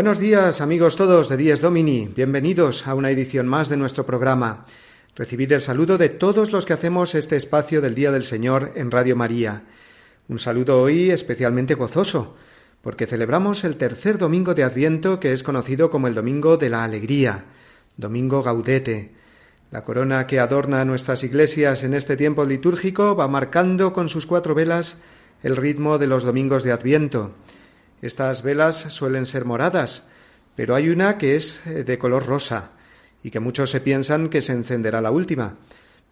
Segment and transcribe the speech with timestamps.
[0.00, 4.64] Buenos días amigos todos de Dies Domini, bienvenidos a una edición más de nuestro programa.
[5.14, 8.90] Recibid el saludo de todos los que hacemos este espacio del Día del Señor en
[8.90, 9.64] Radio María.
[10.26, 12.34] Un saludo hoy especialmente gozoso,
[12.80, 16.82] porque celebramos el tercer domingo de Adviento que es conocido como el Domingo de la
[16.82, 17.44] Alegría,
[17.98, 19.12] Domingo Gaudete.
[19.70, 24.54] La corona que adorna nuestras iglesias en este tiempo litúrgico va marcando con sus cuatro
[24.54, 25.02] velas
[25.42, 27.34] el ritmo de los domingos de Adviento
[28.02, 30.04] estas velas suelen ser moradas,
[30.56, 32.72] pero hay una que es eh, de color rosa
[33.22, 35.56] y que muchos se piensan que se encenderá la última.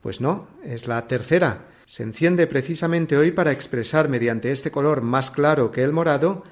[0.02, 1.66] Pues no, es la tercera.
[1.86, 6.44] Se enciende precisamente hoy para expresar mediante este color más claro que el morado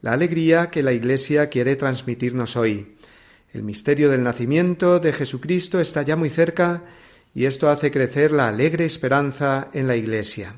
[0.00, 2.96] la alegría que la Iglesia quiere transmitirnos hoy.
[3.52, 6.84] El misterio del nacimiento de Jesucristo está ya muy cerca
[7.34, 10.56] y esto hace crecer la alegre esperanza en la Iglesia.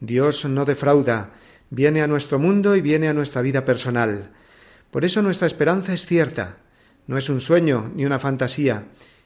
[0.00, 1.32] Dios no defrauda,
[1.70, 4.30] viene a nuestro mundo y viene a nuestra vida personal.
[4.90, 6.58] Por eso nuestra esperanza es cierta,
[7.06, 8.84] no es un sueño ni una fantasía,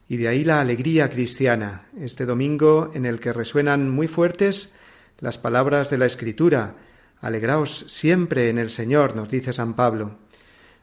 [0.08, 4.74] y de ahí la alegría cristiana, este domingo en el que resuenan muy fuertes
[5.20, 6.76] las palabras de la Escritura.
[7.20, 10.16] Alegraos siempre en el Señor, nos dice San Pablo.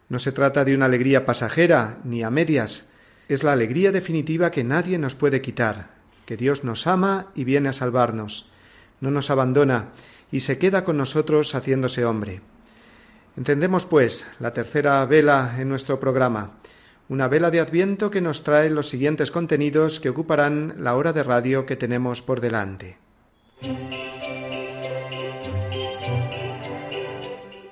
[0.09, 2.89] No se trata de una alegría pasajera ni a medias,
[3.27, 5.95] es la alegría definitiva que nadie nos puede quitar,
[6.27, 8.51] que Dios nos ama y viene a salvarnos,
[9.01, 9.89] no nos abandona
[10.31, 12.41] y se queda con nosotros haciéndose hombre.
[13.37, 16.57] Entendemos, pues, la tercera vela en nuestro programa,
[17.09, 21.23] una vela de Adviento que nos trae los siguientes contenidos que ocuparán la hora de
[21.23, 22.97] radio que tenemos por delante.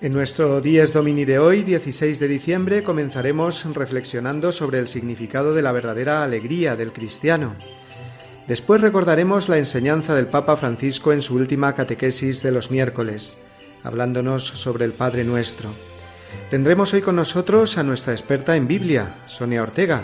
[0.01, 5.61] En nuestro Dies Domini de hoy, 16 de diciembre, comenzaremos reflexionando sobre el significado de
[5.61, 7.55] la verdadera alegría del cristiano.
[8.47, 13.37] Después recordaremos la enseñanza del Papa Francisco en su última catequesis de los miércoles,
[13.83, 15.69] hablándonos sobre el Padre Nuestro.
[16.49, 20.03] Tendremos hoy con nosotros a nuestra experta en Biblia, Sonia Ortega,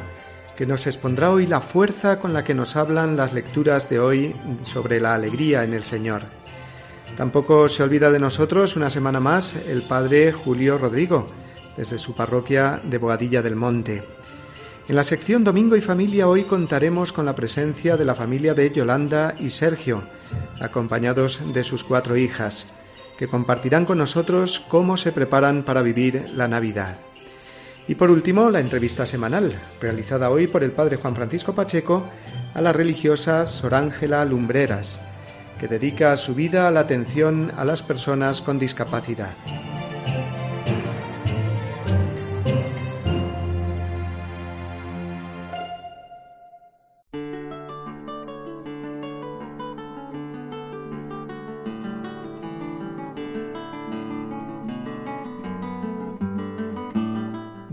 [0.56, 4.36] que nos expondrá hoy la fuerza con la que nos hablan las lecturas de hoy
[4.64, 6.22] sobre la alegría en el Señor.
[7.18, 11.28] Tampoco se olvida de nosotros una semana más el Padre Julio Rodrigo,
[11.76, 14.04] desde su parroquia de Boadilla del Monte.
[14.90, 18.72] En la sección Domingo y Familia hoy contaremos con la presencia de la familia de
[18.72, 20.02] Yolanda y Sergio,
[20.60, 22.66] acompañados de sus cuatro hijas,
[23.16, 26.98] que compartirán con nosotros cómo se preparan para vivir la Navidad.
[27.88, 32.10] Y por último, la entrevista semanal, realizada hoy por el padre Juan Francisco Pacheco
[32.56, 35.02] a la religiosa Sor Ángela Lumbreras,
[35.60, 39.36] que dedica su vida a la atención a las personas con discapacidad.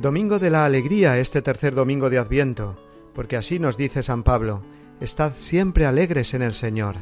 [0.06, 2.78] Domingo de la Alegría este tercer domingo de Adviento,
[3.12, 4.62] porque así nos dice San Pablo,
[5.00, 6.94] Estad siempre alegres en el Señor.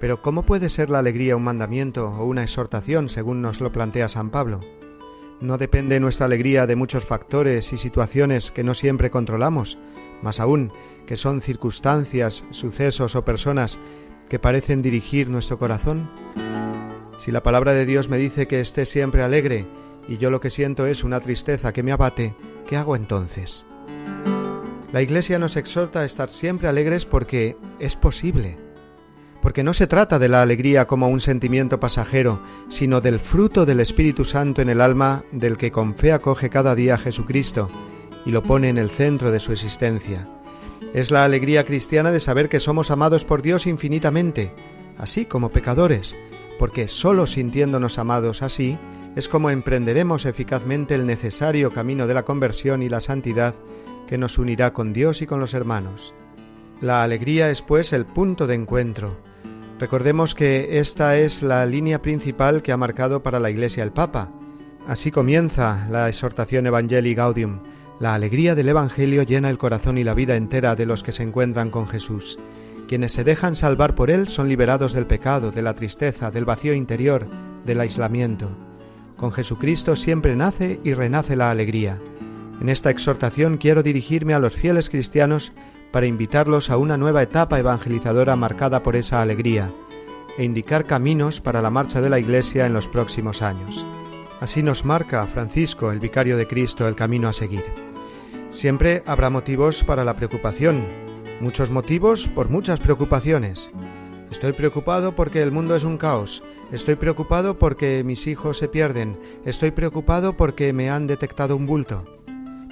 [0.00, 4.08] Pero ¿cómo puede ser la alegría un mandamiento o una exhortación según nos lo plantea
[4.08, 4.60] San Pablo?
[5.42, 9.76] ¿No depende nuestra alegría de muchos factores y situaciones que no siempre controlamos,
[10.22, 10.72] más aún
[11.06, 13.78] que son circunstancias, sucesos o personas
[14.30, 16.08] que parecen dirigir nuestro corazón?
[17.18, 19.66] Si la palabra de Dios me dice que esté siempre alegre,
[20.08, 22.34] y yo lo que siento es una tristeza que me abate,
[22.66, 23.66] ¿qué hago entonces?
[24.90, 28.56] La Iglesia nos exhorta a estar siempre alegres porque es posible,
[29.42, 33.80] porque no se trata de la alegría como un sentimiento pasajero, sino del fruto del
[33.80, 37.70] Espíritu Santo en el alma del que con fe acoge cada día a Jesucristo
[38.24, 40.26] y lo pone en el centro de su existencia.
[40.94, 44.54] Es la alegría cristiana de saber que somos amados por Dios infinitamente,
[44.96, 46.16] así como pecadores,
[46.58, 48.78] porque sólo sintiéndonos amados así,
[49.18, 53.52] es como emprenderemos eficazmente el necesario camino de la conversión y la santidad
[54.06, 56.14] que nos unirá con Dios y con los hermanos.
[56.80, 59.20] La alegría es pues el punto de encuentro.
[59.80, 64.30] Recordemos que esta es la línea principal que ha marcado para la Iglesia el Papa.
[64.86, 67.64] Así comienza la exhortación Evangelii Gaudium.
[67.98, 71.24] La alegría del Evangelio llena el corazón y la vida entera de los que se
[71.24, 72.38] encuentran con Jesús.
[72.86, 76.72] Quienes se dejan salvar por Él son liberados del pecado, de la tristeza, del vacío
[76.72, 77.26] interior,
[77.66, 78.67] del aislamiento.
[79.18, 82.00] Con Jesucristo siempre nace y renace la alegría.
[82.62, 85.52] En esta exhortación quiero dirigirme a los fieles cristianos
[85.92, 89.70] para invitarlos a una nueva etapa evangelizadora marcada por esa alegría
[90.38, 93.84] e indicar caminos para la marcha de la Iglesia en los próximos años.
[94.40, 97.64] Así nos marca Francisco, el vicario de Cristo, el camino a seguir.
[98.48, 100.84] Siempre habrá motivos para la preocupación,
[101.40, 103.70] Muchos motivos por muchas preocupaciones.
[104.28, 106.42] Estoy preocupado porque el mundo es un caos.
[106.70, 109.18] Estoy preocupado porque mis hijos se pierden.
[109.46, 112.04] Estoy preocupado porque me han detectado un bulto.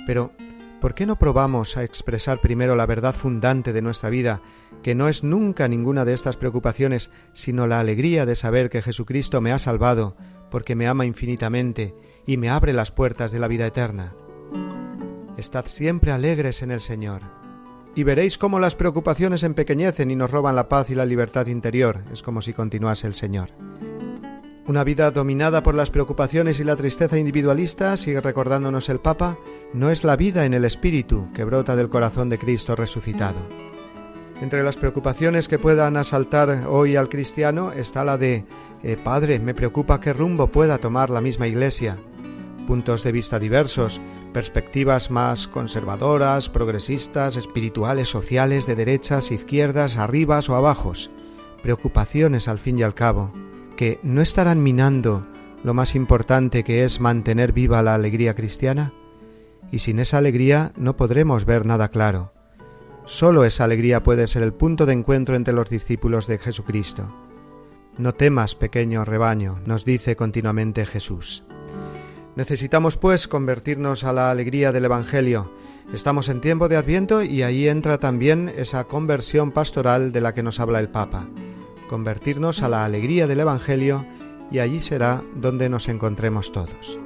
[0.07, 0.33] Pero,
[0.83, 4.43] ¿por qué no probamos a expresar primero la verdad fundante de nuestra vida,
[4.83, 9.41] que no es nunca ninguna de estas preocupaciones, sino la alegría de saber que Jesucristo
[9.41, 10.15] me ha salvado,
[10.51, 11.95] porque me ama infinitamente
[12.27, 14.15] y me abre las puertas de la vida eterna?
[15.39, 17.46] Estad siempre alegres en el Señor
[17.97, 22.03] y veréis cómo las preocupaciones empequeñecen y nos roban la paz y la libertad interior,
[22.13, 23.49] es como si continuase el Señor.
[24.67, 29.39] Una vida dominada por las preocupaciones y la tristeza individualista, sigue recordándonos el Papa,
[29.73, 33.39] no es la vida en el espíritu que brota del corazón de Cristo resucitado.
[34.43, 38.45] Entre las preocupaciones que puedan asaltar hoy al cristiano está la de
[38.83, 41.97] eh, Padre, me preocupa qué rumbo pueda tomar la misma Iglesia.
[42.67, 44.01] Puntos de vista diversos,
[44.33, 51.11] perspectivas más conservadoras, progresistas, espirituales, sociales, de derechas, izquierdas, arribas o abajos,
[51.63, 53.33] preocupaciones al fin y al cabo,
[53.77, 55.27] que no estarán minando
[55.63, 58.93] lo más importante que es mantener viva la alegría cristiana?
[59.71, 62.33] Y sin esa alegría no podremos ver nada claro.
[63.05, 67.15] Solo esa alegría puede ser el punto de encuentro entre los discípulos de Jesucristo.
[67.99, 71.45] No temas, pequeño rebaño, nos dice continuamente Jesús.
[72.37, 75.51] Necesitamos, pues, convertirnos a la alegría del Evangelio.
[75.93, 80.43] Estamos en tiempo de Adviento y ahí entra también esa conversión pastoral de la que
[80.43, 81.27] nos habla el Papa.
[81.89, 84.07] Convertirnos a la alegría del Evangelio
[84.51, 86.99] y allí será donde nos encontremos todos.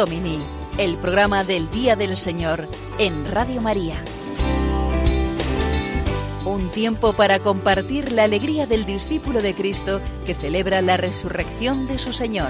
[0.00, 0.38] Domini,
[0.78, 4.02] el programa del Día del Señor en Radio María.
[6.46, 11.98] Un tiempo para compartir la alegría del discípulo de Cristo que celebra la resurrección de
[11.98, 12.48] su Señor.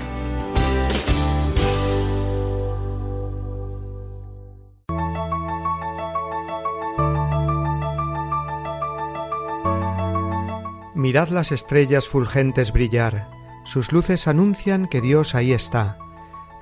[10.95, 13.29] Mirad las estrellas fulgentes brillar,
[13.65, 15.99] sus luces anuncian que Dios ahí está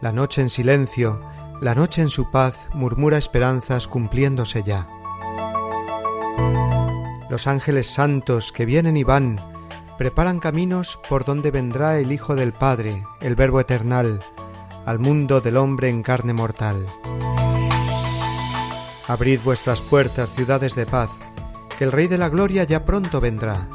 [0.00, 1.20] la noche en silencio,
[1.60, 4.86] la noche en su paz murmura esperanzas cumpliéndose ya.
[7.28, 9.40] Los ángeles santos que vienen y van
[9.98, 14.24] preparan caminos por donde vendrá el Hijo del Padre, el Verbo eternal,
[14.86, 16.86] al mundo del hombre en carne mortal.
[19.08, 21.10] Abrid vuestras puertas, ciudades de paz,
[21.76, 23.68] que el Rey de la Gloria ya pronto vendrá.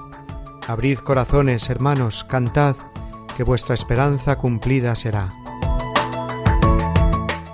[0.67, 2.75] Abrid corazones, hermanos, cantad,
[3.35, 5.29] que vuestra esperanza cumplida será.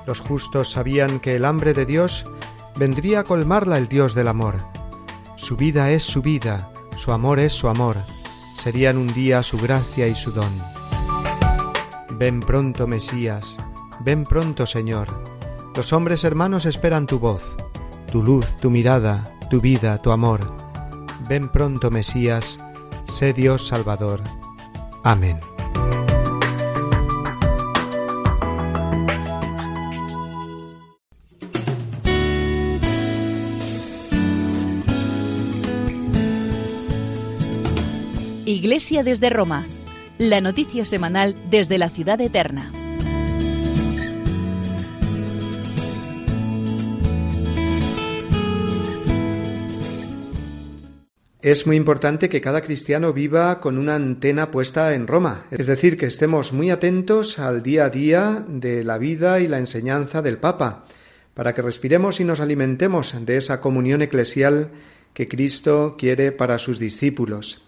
[0.09, 2.25] Los justos sabían que el hambre de Dios
[2.75, 4.55] vendría a colmarla el Dios del amor.
[5.35, 7.97] Su vida es su vida, su amor es su amor,
[8.55, 10.51] serían un día su gracia y su don.
[12.17, 13.59] Ven pronto, Mesías,
[13.99, 15.09] ven pronto, Señor.
[15.75, 17.55] Los hombres hermanos esperan tu voz,
[18.11, 20.41] tu luz, tu mirada, tu vida, tu amor.
[21.29, 22.59] Ven pronto, Mesías,
[23.07, 24.23] sé Dios Salvador.
[25.03, 25.39] Amén.
[38.69, 39.65] Iglesia desde Roma,
[40.19, 42.71] la noticia semanal desde la ciudad eterna.
[51.41, 55.97] Es muy importante que cada cristiano viva con una antena puesta en Roma, es decir,
[55.97, 60.38] que estemos muy atentos al día a día de la vida y la enseñanza del
[60.38, 60.85] Papa,
[61.33, 64.69] para que respiremos y nos alimentemos de esa comunión eclesial
[65.15, 67.63] que Cristo quiere para sus discípulos.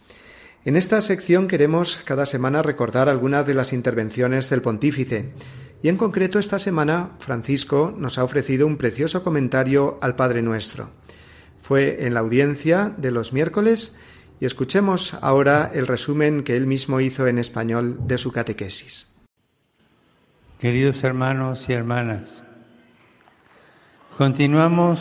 [0.63, 5.31] En esta sección queremos cada semana recordar algunas de las intervenciones del pontífice,
[5.81, 10.91] y en concreto esta semana Francisco nos ha ofrecido un precioso comentario al Padre Nuestro.
[11.59, 13.95] fue en la audiencia de los miércoles
[14.39, 19.07] y escuchemos ahora el resumen que él mismo hizo en español de su catequesis.
[20.59, 22.43] Queridos hermanos y hermanas,
[24.15, 24.99] continuamos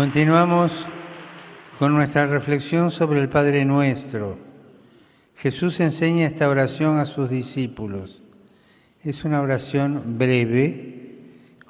[0.00, 0.72] continuamos
[1.78, 4.38] con nuestra reflexión sobre el Padre Nuestro.
[5.36, 8.22] Jesús enseña esta oración a sus discípulos.
[9.04, 11.18] Es una oración breve,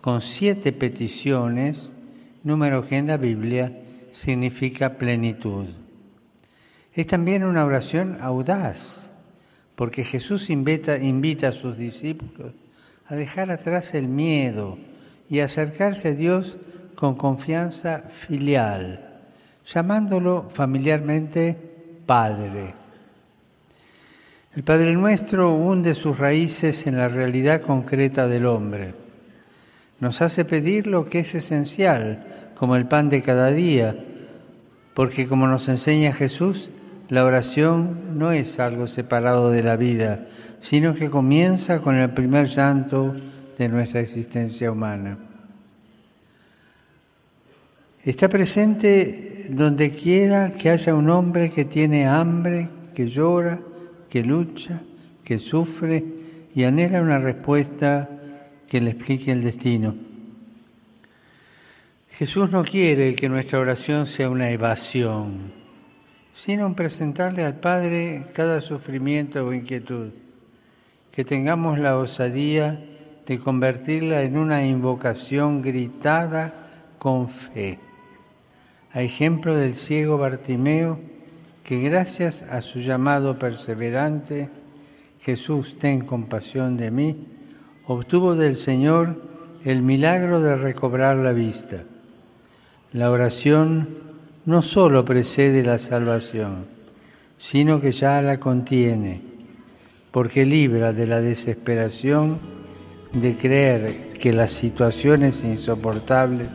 [0.01, 1.93] con siete peticiones,
[2.45, 3.81] número que en la Biblia
[4.13, 5.67] significa plenitud.
[6.95, 9.11] Es también una oración audaz,
[9.75, 12.53] porque Jesús invita, invita a sus discípulos
[13.09, 14.79] a dejar atrás el miedo
[15.29, 16.59] y acercarse a Dios
[17.01, 19.01] con confianza filial,
[19.65, 21.57] llamándolo familiarmente
[22.05, 22.75] Padre.
[24.55, 28.95] El Padre Nuestro hunde sus raíces en la realidad concreta del hombre.
[29.99, 33.97] Nos hace pedir lo que es esencial, como el pan de cada día,
[34.93, 36.71] porque como nos enseña Jesús,
[37.09, 40.27] la oración no es algo separado de la vida,
[40.61, 43.17] sino que comienza con el primer llanto
[43.57, 45.30] de nuestra existencia humana.
[48.05, 53.61] Está presente donde quiera que haya un hombre que tiene hambre, que llora,
[54.09, 54.81] que lucha,
[55.23, 56.03] que sufre
[56.55, 58.09] y anhela una respuesta
[58.67, 59.95] que le explique el destino.
[62.13, 65.53] Jesús no quiere que nuestra oración sea una evasión,
[66.33, 70.09] sino presentarle al Padre cada sufrimiento o inquietud,
[71.13, 72.83] que tengamos la osadía
[73.27, 76.55] de convertirla en una invocación gritada
[76.99, 77.79] con fe.
[78.93, 80.99] A ejemplo del ciego Bartimeo,
[81.63, 84.51] que gracias a su llamado perseverante,
[85.21, 87.29] Jesús, ten compasión de mí,
[87.87, 89.23] obtuvo del Señor
[89.65, 91.85] el milagro de recobrar la vista.
[92.93, 93.99] La oración
[94.47, 96.67] no sólo precede la salvación,
[97.39, 99.21] sino que ya la contiene,
[100.11, 102.39] porque libra de la desesperación
[103.13, 106.49] de creer que las situaciones insoportables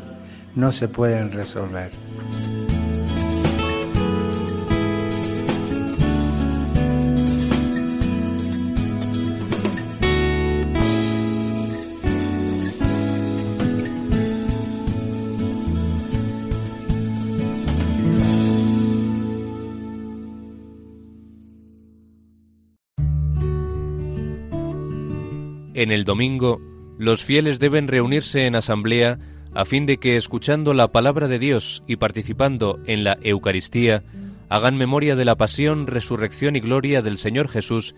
[0.55, 1.91] no se pueden resolver.
[25.73, 26.61] En el domingo,
[26.97, 29.19] los fieles deben reunirse en asamblea
[29.55, 34.03] a fin de que, escuchando la palabra de Dios y participando en la Eucaristía,
[34.49, 37.95] hagan memoria de la pasión, resurrección y gloria del Señor Jesús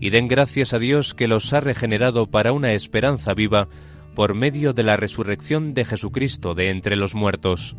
[0.00, 3.68] y den gracias a Dios que los ha regenerado para una esperanza viva
[4.14, 7.74] por medio de la resurrección de Jesucristo de entre los muertos.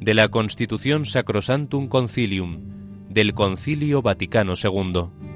[0.00, 2.60] De la Constitución Sacrosantum Concilium,
[3.10, 5.35] del Concilio Vaticano II.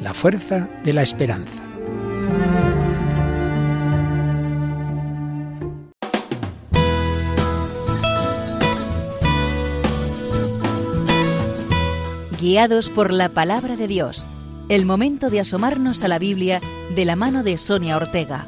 [0.00, 1.62] la fuerza de la esperanza.
[12.40, 14.24] Guiados por la palabra de Dios,
[14.68, 16.60] el momento de asomarnos a la Biblia
[16.94, 18.46] de la mano de Sonia Ortega.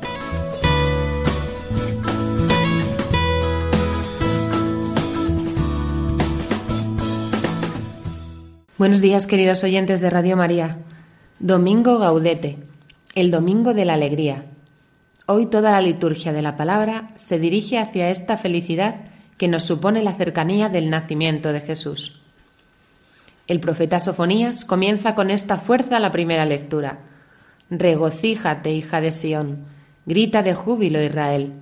[8.79, 10.79] Buenos días queridos oyentes de Radio María.
[11.43, 12.59] Domingo Gaudete,
[13.15, 14.45] el Domingo de la Alegría.
[15.25, 18.97] Hoy toda la liturgia de la palabra se dirige hacia esta felicidad
[19.39, 22.21] que nos supone la cercanía del nacimiento de Jesús.
[23.47, 26.99] El profeta Sofonías comienza con esta fuerza la primera lectura.
[27.71, 29.65] Regocíjate, hija de Sión,
[30.05, 31.55] grita de júbilo Israel.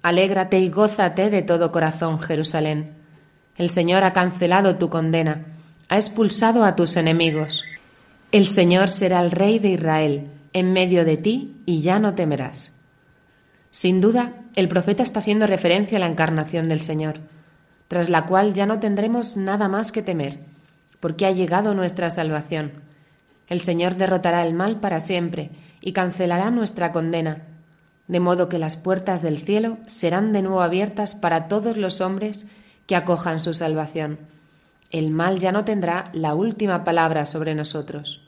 [0.00, 2.92] Alégrate y gózate de todo corazón, Jerusalén.
[3.56, 5.44] El Señor ha cancelado tu condena,
[5.88, 7.64] ha expulsado a tus enemigos.
[8.30, 12.84] El Señor será el Rey de Israel en medio de ti y ya no temerás.
[13.70, 17.20] Sin duda, el profeta está haciendo referencia a la encarnación del Señor,
[17.88, 20.40] tras la cual ya no tendremos nada más que temer,
[21.00, 22.72] porque ha llegado nuestra salvación.
[23.48, 25.48] El Señor derrotará el mal para siempre
[25.80, 27.46] y cancelará nuestra condena,
[28.08, 32.50] de modo que las puertas del cielo serán de nuevo abiertas para todos los hombres
[32.86, 34.18] que acojan su salvación
[34.90, 38.22] el mal ya no tendrá la última palabra sobre nosotros.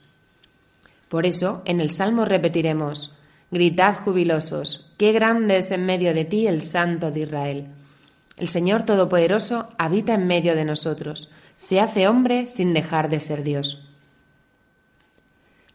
[1.09, 3.13] Por eso, en el Salmo repetiremos,
[3.53, 7.67] Gritad jubilosos, qué grande es en medio de ti el Santo de Israel.
[8.37, 13.43] El Señor Todopoderoso habita en medio de nosotros, se hace hombre sin dejar de ser
[13.43, 13.83] Dios.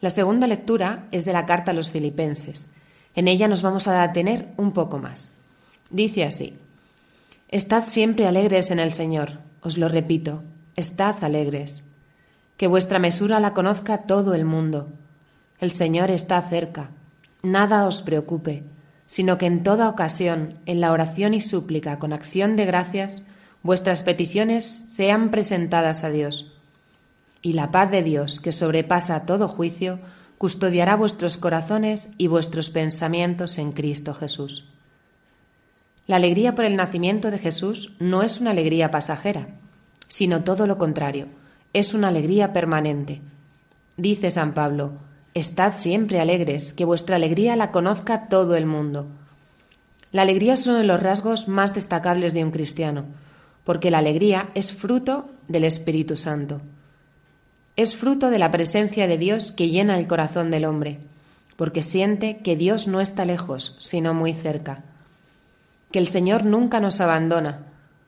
[0.00, 2.72] La segunda lectura es de la carta a los filipenses.
[3.14, 5.34] En ella nos vamos a detener un poco más.
[5.90, 6.58] Dice así,
[7.48, 10.42] Estad siempre alegres en el Señor, os lo repito,
[10.76, 11.88] Estad alegres.
[12.58, 14.88] Que vuestra mesura la conozca todo el mundo.
[15.58, 16.90] El Señor está cerca.
[17.42, 18.62] Nada os preocupe,
[19.06, 23.26] sino que en toda ocasión, en la oración y súplica con acción de gracias,
[23.62, 26.52] vuestras peticiones sean presentadas a Dios.
[27.40, 29.98] Y la paz de Dios, que sobrepasa todo juicio,
[30.36, 34.66] custodiará vuestros corazones y vuestros pensamientos en Cristo Jesús.
[36.06, 39.48] La alegría por el nacimiento de Jesús no es una alegría pasajera,
[40.08, 41.26] sino todo lo contrario,
[41.72, 43.20] es una alegría permanente.
[43.96, 44.92] Dice San Pablo,
[45.36, 49.06] Estad siempre alegres, que vuestra alegría la conozca todo el mundo.
[50.10, 53.04] La alegría es uno de los rasgos más destacables de un cristiano,
[53.62, 56.62] porque la alegría es fruto del Espíritu Santo.
[57.76, 61.00] Es fruto de la presencia de Dios que llena el corazón del hombre,
[61.56, 64.84] porque siente que Dios no está lejos, sino muy cerca,
[65.92, 67.65] que el Señor nunca nos abandona,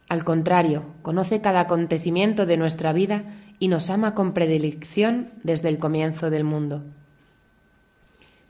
[0.09, 3.25] al contrario, conoce cada acontecimiento de nuestra vida
[3.59, 6.85] y nos ama con predilección desde el comienzo del mundo.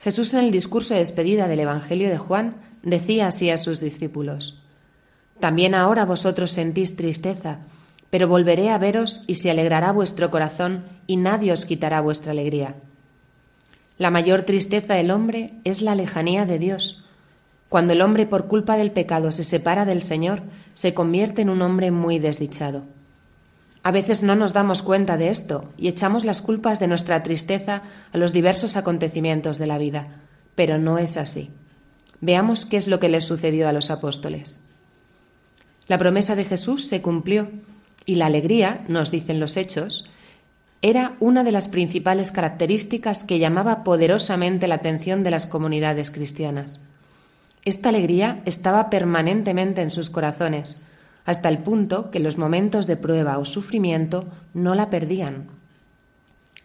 [0.00, 4.62] Jesús en el discurso de despedida del Evangelio de Juan decía así a sus discípulos,
[5.40, 7.58] También ahora vosotros sentís tristeza,
[8.10, 12.76] pero volveré a veros y se alegrará vuestro corazón y nadie os quitará vuestra alegría.
[13.98, 17.04] La mayor tristeza del hombre es la lejanía de Dios,
[17.68, 20.42] cuando el hombre por culpa del pecado se separa del Señor,
[20.74, 22.85] se convierte en un hombre muy desdichado.
[23.83, 27.83] A veces no nos damos cuenta de esto y echamos las culpas de nuestra tristeza
[28.12, 30.09] a los diversos acontecimientos de la vida,
[30.54, 31.50] pero no es así.
[32.20, 34.61] Veamos qué es lo que les sucedió a los apóstoles.
[35.87, 37.50] La promesa de Jesús se cumplió
[38.04, 40.09] y la alegría, nos dicen los hechos,
[40.81, 46.81] era una de las principales características que llamaba poderosamente la atención de las comunidades cristianas.
[47.68, 50.81] Esta alegría estaba permanentemente en sus corazones,
[51.26, 55.48] hasta el punto que los momentos de prueba o sufrimiento no la perdían.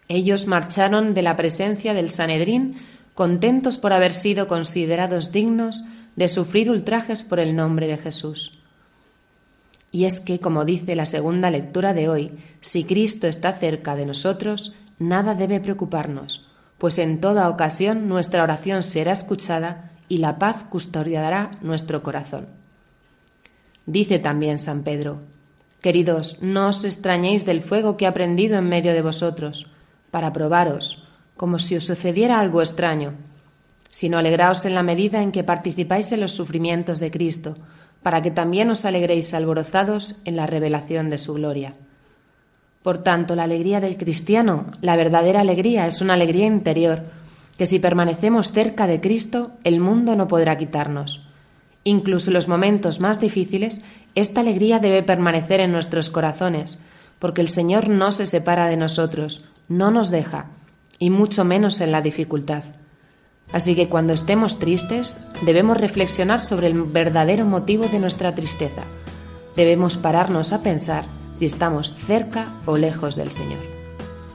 [0.07, 2.77] Ellos marcharon de la presencia del Sanedrín
[3.15, 5.83] contentos por haber sido considerados dignos
[6.15, 8.57] de sufrir ultrajes por el nombre de Jesús.
[9.91, 14.05] Y es que, como dice la segunda lectura de hoy, si Cristo está cerca de
[14.05, 20.63] nosotros, nada debe preocuparnos, pues en toda ocasión nuestra oración será escuchada y la paz
[20.69, 22.47] custodiará nuestro corazón.
[23.85, 25.21] Dice también San Pedro,
[25.83, 29.67] Queridos, no os extrañéis del fuego que ha prendido en medio de vosotros,
[30.11, 31.03] para probaros,
[31.35, 33.15] como si os sucediera algo extraño,
[33.89, 37.57] sino alegraos en la medida en que participáis en los sufrimientos de Cristo,
[38.01, 41.73] para que también os alegréis alborozados en la revelación de su gloria.
[42.81, 47.03] Por tanto, la alegría del cristiano, la verdadera alegría, es una alegría interior,
[47.57, 51.21] que si permanecemos cerca de Cristo, el mundo no podrá quitarnos.
[51.83, 53.83] Incluso en los momentos más difíciles,
[54.15, 56.81] esta alegría debe permanecer en nuestros corazones,
[57.19, 60.47] porque el Señor no se separa de nosotros, no nos deja,
[60.99, 62.63] y mucho menos en la dificultad.
[63.51, 68.83] Así que cuando estemos tristes, debemos reflexionar sobre el verdadero motivo de nuestra tristeza.
[69.55, 73.61] Debemos pararnos a pensar si estamos cerca o lejos del Señor.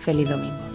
[0.01, 0.68] Feliz domingo.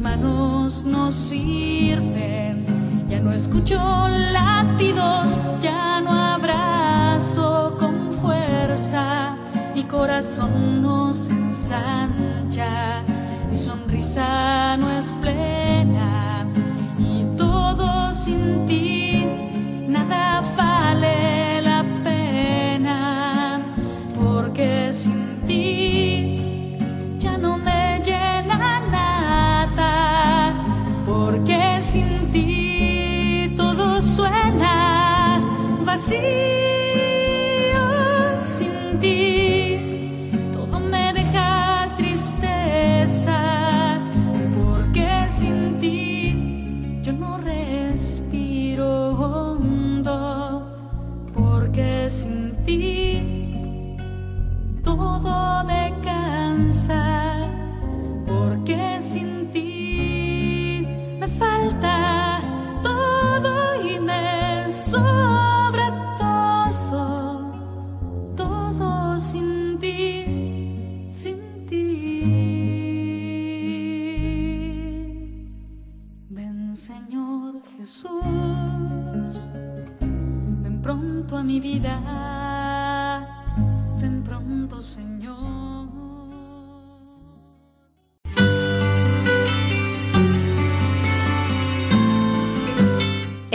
[0.00, 2.64] Manos no sirven,
[3.08, 9.36] ya no escucho latidos, ya no abrazo con fuerza,
[9.74, 13.02] mi corazón no se ensancha,
[13.50, 16.18] mi sonrisa no es plena.
[18.28, 19.24] Sin ti
[19.88, 21.37] nada vale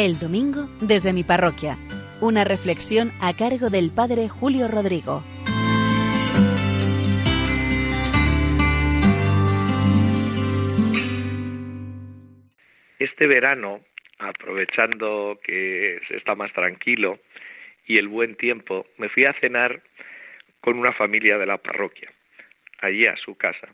[0.04, 1.78] El domingo desde mi parroquia.
[2.20, 5.24] Una reflexión a cargo del Padre Julio Rodrigo.
[13.00, 13.80] Este verano,
[14.20, 17.20] aprovechando que se está más tranquilo
[17.88, 19.82] y el buen tiempo, me fui a cenar
[20.60, 22.12] con una familia de la parroquia,
[22.82, 23.70] allí a su casa.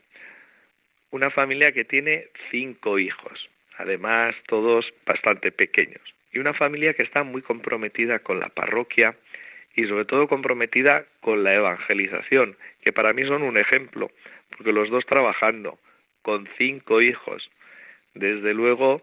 [1.09, 7.23] Una familia que tiene cinco hijos, además todos bastante pequeños y una familia que está
[7.23, 9.15] muy comprometida con la parroquia
[9.75, 14.11] y sobre todo comprometida con la evangelización, que para mí son un ejemplo,
[14.55, 15.79] porque los dos trabajando
[16.21, 17.49] con cinco hijos,
[18.13, 19.01] desde luego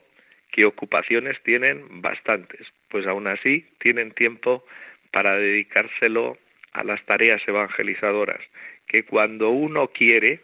[0.53, 4.65] que ocupaciones tienen bastantes, pues aún así tienen tiempo
[5.13, 6.39] para dedicárselo
[6.73, 8.41] a las tareas evangelizadoras,
[8.87, 10.41] que cuando uno quiere,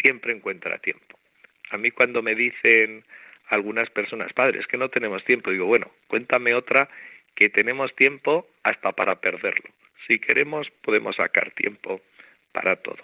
[0.00, 1.18] siempre encuentra tiempo.
[1.70, 3.04] A mí cuando me dicen
[3.48, 5.50] algunas personas, padres, que no tenemos tiempo.
[5.50, 6.88] Digo, bueno, cuéntame otra
[7.34, 9.70] que tenemos tiempo hasta para perderlo.
[10.06, 12.00] Si queremos, podemos sacar tiempo
[12.52, 13.02] para todo.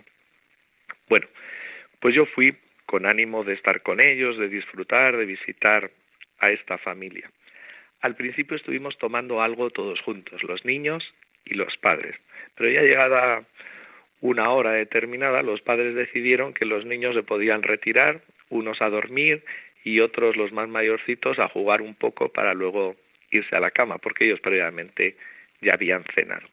[1.08, 1.26] Bueno,
[2.00, 5.90] pues yo fui con ánimo de estar con ellos, de disfrutar, de visitar
[6.38, 7.30] a esta familia.
[8.00, 12.16] Al principio estuvimos tomando algo todos juntos, los niños y los padres,
[12.56, 13.44] pero ya llegada
[14.20, 19.44] una hora determinada, los padres decidieron que los niños se podían retirar, unos a dormir
[19.84, 22.96] y otros, los más mayorcitos, a jugar un poco para luego
[23.30, 25.16] irse a la cama, porque ellos previamente
[25.60, 26.46] ya habían cenado.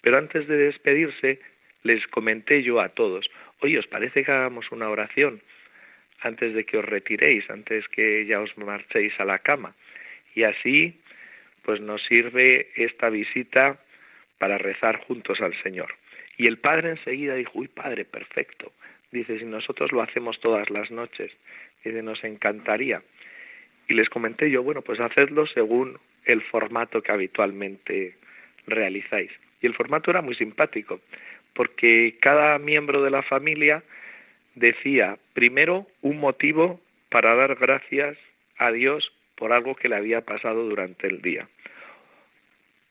[0.00, 1.40] Pero antes de despedirse,
[1.82, 5.40] les comenté yo a todos, oye, ¿os parece que hagamos una oración
[6.20, 9.74] antes de que os retiréis, antes que ya os marchéis a la cama?
[10.34, 11.00] Y así,
[11.62, 13.78] pues nos sirve esta visita
[14.38, 15.94] para rezar juntos al Señor.
[16.36, 18.72] Y el padre enseguida dijo, uy, padre, perfecto.
[19.12, 21.32] Dice, si nosotros lo hacemos todas las noches,
[21.84, 23.02] dice, nos encantaría.
[23.88, 28.16] Y les comenté yo, bueno, pues hacedlo según el formato que habitualmente
[28.66, 29.30] realizáis.
[29.60, 31.00] Y el formato era muy simpático,
[31.54, 33.82] porque cada miembro de la familia
[34.54, 38.16] decía primero un motivo para dar gracias
[38.58, 41.48] a Dios por algo que le había pasado durante el día.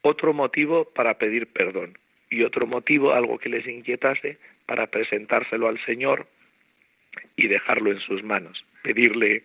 [0.01, 1.97] Otro motivo para pedir perdón
[2.29, 6.27] y otro motivo, algo que les inquietase, para presentárselo al Señor
[7.35, 9.43] y dejarlo en sus manos, pedirle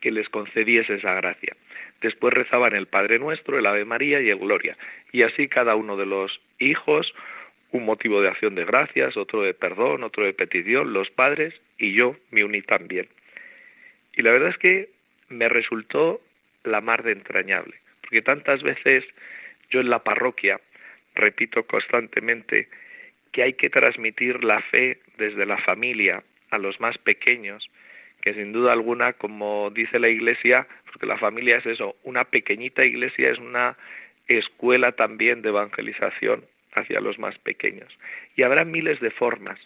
[0.00, 1.56] que les concediese esa gracia.
[2.00, 4.76] Después rezaban el Padre Nuestro, el Ave María y el Gloria.
[5.12, 7.14] Y así cada uno de los hijos,
[7.70, 11.94] un motivo de acción de gracias, otro de perdón, otro de petición, los padres y
[11.94, 13.08] yo me uní también.
[14.14, 14.90] Y la verdad es que
[15.28, 16.20] me resultó
[16.62, 19.04] la mar de entrañable, porque tantas veces
[19.70, 20.60] yo en la parroquia
[21.14, 22.68] repito constantemente
[23.32, 27.68] que hay que transmitir la fe desde la familia a los más pequeños,
[28.24, 32.82] que sin duda alguna, como dice la Iglesia, porque la familia es eso, una pequeñita
[32.82, 33.76] iglesia es una
[34.28, 37.92] escuela también de evangelización hacia los más pequeños.
[38.34, 39.60] Y habrá miles de formas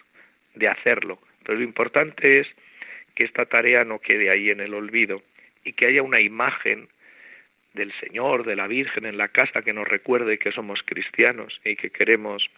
[0.56, 2.48] de hacerlo, pero lo importante es
[3.14, 5.22] que esta tarea no quede ahí en el olvido
[5.62, 6.88] y que haya una imagen
[7.74, 11.76] del Señor, de la Virgen en la casa que nos recuerde que somos cristianos y
[11.76, 12.50] que queremos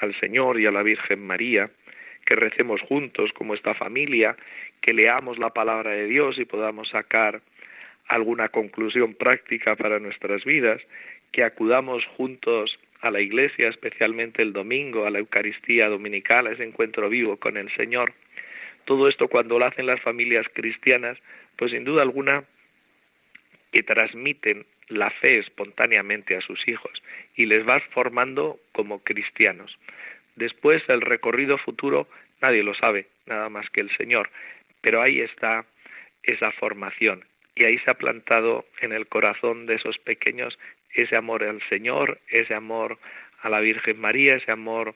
[0.00, 1.70] al Señor y a la Virgen María,
[2.26, 4.36] que recemos juntos como esta familia,
[4.82, 7.40] que leamos la palabra de Dios y podamos sacar
[8.08, 10.82] alguna conclusión práctica para nuestras vidas,
[11.32, 16.64] que acudamos juntos a la iglesia, especialmente el domingo, a la Eucaristía dominical, a ese
[16.64, 18.12] encuentro vivo con el Señor.
[18.84, 21.18] Todo esto cuando lo hacen las familias cristianas,
[21.56, 22.44] pues sin duda alguna
[23.72, 27.02] que transmiten la fe espontáneamente a sus hijos
[27.34, 29.76] y les vas formando como cristianos.
[30.36, 32.08] Después el recorrido futuro
[32.40, 34.30] nadie lo sabe, nada más que el Señor,
[34.80, 35.64] pero ahí está
[36.22, 40.58] esa formación y ahí se ha plantado en el corazón de esos pequeños
[40.92, 42.98] ese amor al Señor, ese amor
[43.40, 44.94] a la Virgen María, ese amor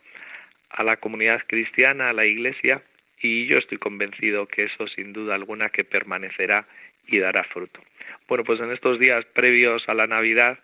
[0.70, 2.82] a la comunidad cristiana, a la Iglesia,
[3.20, 6.66] y yo estoy convencido que eso sin duda alguna que permanecerá
[7.06, 7.80] y dará fruto.
[8.28, 10.58] Bueno, pues en estos días previos a la Navidad,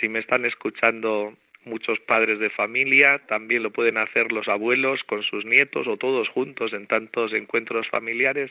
[0.00, 5.22] si me están escuchando muchos padres de familia, también lo pueden hacer los abuelos con
[5.22, 8.50] sus nietos o todos juntos en tantos encuentros familiares,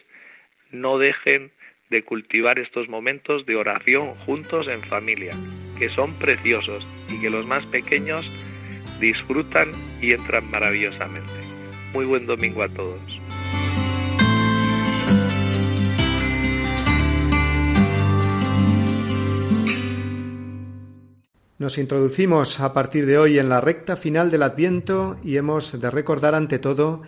[0.72, 1.52] no dejen
[1.90, 5.32] de cultivar estos momentos de oración juntos en familia,
[5.78, 8.26] que son preciosos y que los más pequeños
[9.00, 9.68] disfrutan
[10.02, 11.32] y entran maravillosamente.
[11.94, 13.21] Muy buen domingo a todos.
[21.62, 25.92] Nos introducimos a partir de hoy en la recta final del Adviento y hemos de
[25.92, 27.04] recordar ante todo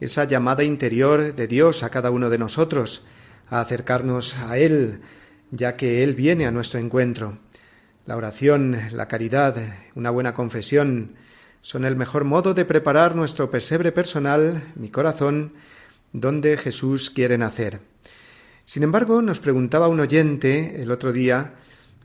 [0.00, 3.04] esa llamada interior de Dios a cada uno de nosotros,
[3.50, 5.02] a acercarnos a Él,
[5.50, 7.40] ya que Él viene a nuestro encuentro.
[8.06, 9.56] La oración, la caridad,
[9.94, 11.16] una buena confesión
[11.60, 15.52] son el mejor modo de preparar nuestro pesebre personal, mi corazón,
[16.14, 17.82] donde Jesús quiere nacer.
[18.64, 21.52] Sin embargo, nos preguntaba un oyente el otro día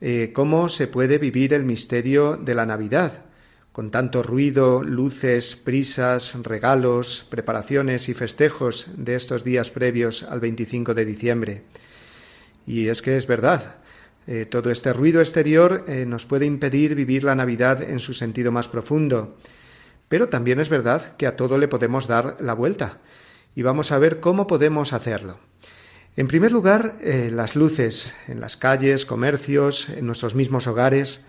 [0.02, 3.26] eh, cómo se puede vivir el misterio de la Navidad,
[3.72, 10.94] con tanto ruido, luces, prisas, regalos, preparaciones y festejos de estos días previos al 25
[10.94, 11.64] de diciembre.
[12.66, 13.76] Y es que es verdad,
[14.28, 18.52] eh, todo este ruido exterior eh, nos puede impedir vivir la Navidad en su sentido
[18.52, 19.38] más profundo.
[20.08, 23.00] Pero también es verdad que a todo le podemos dar la vuelta.
[23.56, 25.40] Y vamos a ver cómo podemos hacerlo.
[26.18, 31.26] En primer lugar, eh, las luces en las calles, comercios, en nuestros mismos hogares.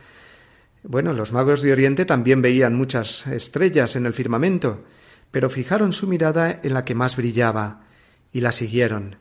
[0.85, 4.85] Bueno, los magos de Oriente también veían muchas estrellas en el firmamento,
[5.33, 7.85] pero fijaron su mirada en la que más brillaba
[8.31, 9.17] y la siguieron.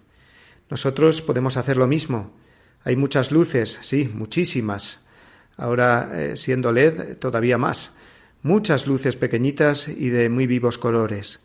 [0.69, 2.38] Nosotros podemos hacer lo mismo.
[2.84, 5.08] Hay muchas luces, sí, muchísimas.
[5.58, 7.93] Ahora, eh, siendo LED, todavía más.
[8.43, 11.43] Muchas luces pequeñitas y de muy vivos colores.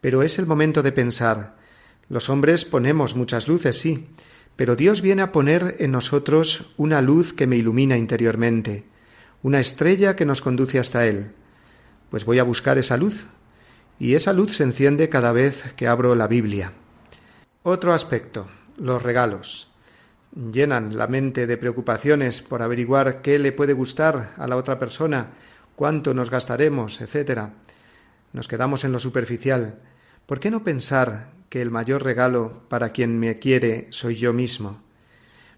[0.00, 1.54] Pero es el momento de pensar,
[2.08, 4.08] los hombres ponemos muchas luces, sí,
[4.56, 8.84] pero Dios viene a poner en nosotros una luz que me ilumina interiormente,
[9.42, 11.32] una estrella que nos conduce hasta Él.
[12.10, 13.26] Pues voy a buscar esa luz,
[13.98, 16.72] y esa luz se enciende cada vez que abro la Biblia.
[17.62, 19.72] Otro aspecto, los regalos.
[20.52, 25.30] Llenan la mente de preocupaciones por averiguar qué le puede gustar a la otra persona,
[25.76, 27.50] cuánto nos gastaremos, etc.
[28.32, 29.78] Nos quedamos en lo superficial.
[30.26, 34.82] ¿Por qué no pensar que el mayor regalo para quien me quiere soy yo mismo?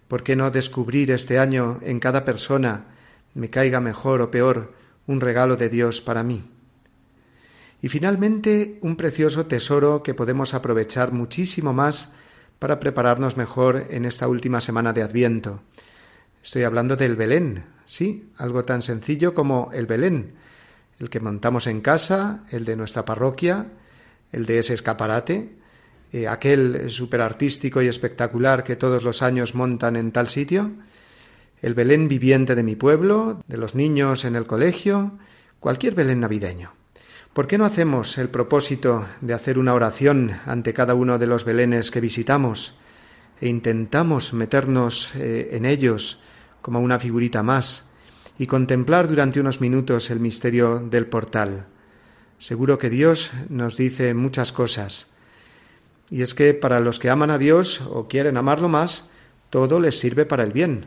[0.09, 2.85] ¿Por qué no descubrir este año en cada persona,
[3.33, 4.75] me caiga mejor o peor,
[5.07, 6.51] un regalo de Dios para mí?
[7.81, 12.13] Y finalmente, un precioso tesoro que podemos aprovechar muchísimo más
[12.59, 15.63] para prepararnos mejor en esta última semana de Adviento.
[16.43, 20.35] Estoy hablando del Belén, sí, algo tan sencillo como el Belén,
[20.99, 23.69] el que montamos en casa, el de nuestra parroquia,
[24.31, 25.65] el de ese escaparate,
[26.13, 30.73] eh, aquel superartístico y espectacular que todos los años montan en tal sitio,
[31.63, 35.19] el Belén viviente de mi pueblo, de los niños en el colegio,
[35.61, 36.73] cualquier Belén navideño.
[37.33, 41.45] ¿Por qué no hacemos el propósito de hacer una oración ante cada uno de los
[41.45, 42.77] Belenes que visitamos
[43.41, 46.23] e intentamos meternos eh, en ellos
[46.63, 47.91] como una figurita más
[48.39, 51.67] y contemplar durante unos minutos el misterio del portal?
[52.39, 55.16] Seguro que Dios nos dice muchas cosas.
[56.11, 59.11] Y es que para los que aman a Dios o quieren amarlo más,
[59.51, 60.87] todo les sirve para el bien.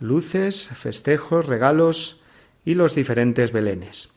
[0.00, 2.22] Luces, festejos, regalos
[2.64, 4.10] y los diferentes belenes.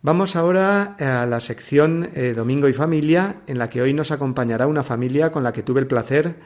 [0.00, 4.66] Vamos ahora a la sección eh, Domingo y Familia, en la que hoy nos acompañará
[4.66, 6.36] una familia con la que tuve el placer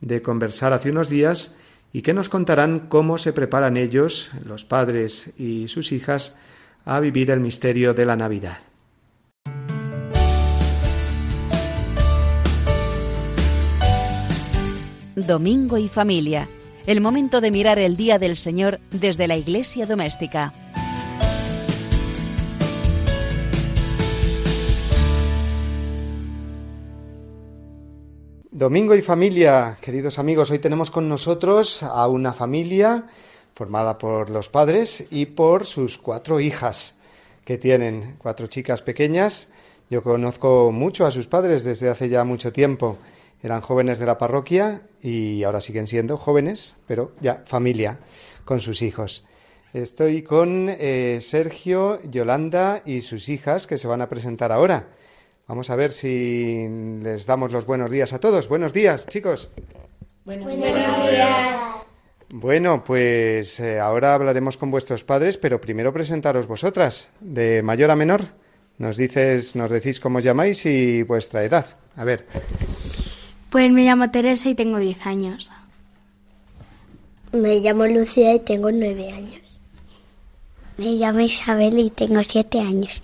[0.00, 1.56] de conversar hace unos días
[1.92, 6.38] y que nos contarán cómo se preparan ellos, los padres y sus hijas,
[6.84, 8.58] a vivir el misterio de la Navidad.
[15.26, 16.48] Domingo y Familia,
[16.86, 20.52] el momento de mirar el Día del Señor desde la Iglesia doméstica.
[28.50, 33.06] Domingo y familia, queridos amigos, hoy tenemos con nosotros a una familia
[33.54, 36.94] formada por los padres y por sus cuatro hijas
[37.44, 39.48] que tienen, cuatro chicas pequeñas.
[39.90, 42.98] Yo conozco mucho a sus padres desde hace ya mucho tiempo.
[43.42, 48.00] Eran jóvenes de la parroquia y ahora siguen siendo jóvenes, pero ya familia
[48.44, 49.24] con sus hijos.
[49.72, 54.88] Estoy con eh, Sergio, Yolanda y sus hijas que se van a presentar ahora.
[55.46, 56.66] Vamos a ver si
[57.02, 58.48] les damos los buenos días a todos.
[58.48, 59.50] Buenos días, chicos.
[60.24, 61.64] Buenos, días.
[62.30, 67.96] Bueno, pues eh, ahora hablaremos con vuestros padres, pero primero presentaros vosotras, de mayor a
[67.96, 68.22] menor.
[68.76, 71.64] Nos dices, nos decís cómo os llamáis y vuestra edad.
[71.96, 72.26] A ver.
[73.50, 75.50] Pues me llamo Teresa y tengo 10 años.
[77.32, 79.40] Me llamo Lucía y tengo 9 años.
[80.76, 83.02] Me llamo Isabel y tengo 7 años.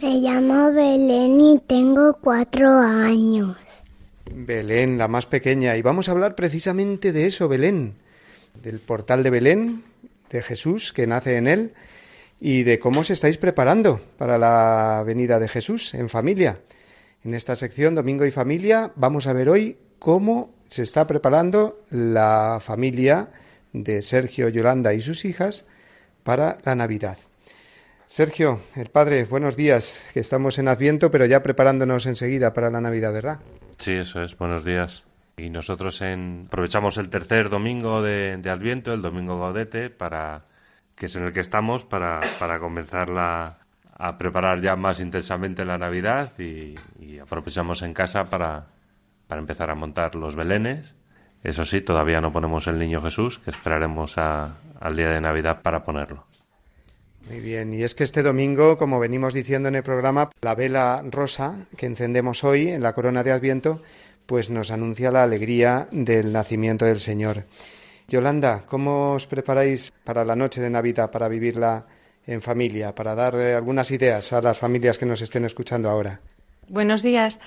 [0.00, 3.56] Me llamo Belén y tengo cuatro años.
[4.32, 5.76] Belén, la más pequeña.
[5.76, 7.94] Y vamos a hablar precisamente de eso, Belén.
[8.62, 9.82] Del portal de Belén,
[10.30, 11.74] de Jesús que nace en él
[12.40, 16.60] y de cómo os estáis preparando para la venida de Jesús en familia.
[17.24, 22.58] En esta sección Domingo y Familia vamos a ver hoy cómo se está preparando la
[22.60, 23.30] familia
[23.72, 25.66] de Sergio, Yolanda y sus hijas
[26.22, 27.18] para la Navidad.
[28.06, 32.80] Sergio, el padre, buenos días, que estamos en Adviento, pero ya preparándonos enseguida para la
[32.80, 33.40] Navidad, ¿verdad?
[33.78, 35.04] Sí, eso es, buenos días.
[35.36, 36.44] Y nosotros en...
[36.46, 40.44] aprovechamos el tercer domingo de, Adviento, el domingo Gaudete, para
[40.94, 43.58] que es en el que estamos, para, para comenzarla
[43.98, 46.74] a preparar ya más intensamente la Navidad y,
[47.18, 48.68] aprovechamos en casa para,
[49.26, 50.94] para empezar a montar los belenes.
[51.42, 55.82] Eso sí, todavía no ponemos el Niño Jesús, que esperaremos al día de Navidad para
[55.84, 56.26] ponerlo.
[57.28, 61.02] Muy bien, y es que este domingo, como venimos diciendo en el programa, la vela
[61.10, 63.82] rosa que encendemos hoy en la corona de Adviento,
[64.26, 67.44] pues nos anuncia la alegría del nacimiento del Señor.
[68.06, 71.86] Yolanda, ¿cómo os preparáis para la noche de Navidad, para vivirla
[72.28, 76.20] en familia, para dar eh, algunas ideas a las familias que nos estén escuchando ahora?
[76.68, 77.40] Buenos días.